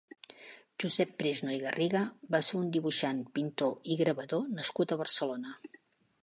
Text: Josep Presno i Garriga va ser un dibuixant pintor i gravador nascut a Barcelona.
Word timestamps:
Josep 0.83 1.11
Presno 1.23 1.53
i 1.55 1.59
Garriga 1.63 2.01
va 2.37 2.41
ser 2.47 2.55
un 2.61 2.71
dibuixant 2.77 3.21
pintor 3.37 3.77
i 3.93 3.99
gravador 4.01 4.49
nascut 4.57 4.97
a 4.97 4.99
Barcelona. 5.05 5.55